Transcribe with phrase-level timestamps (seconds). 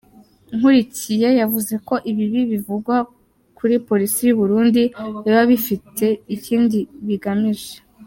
[0.57, 2.95] Nkurikiye yavuze ko ibibi bivugwa
[3.57, 4.81] kuri polisi y’u Burundi
[5.23, 7.73] biba bifite ikindi bigamije.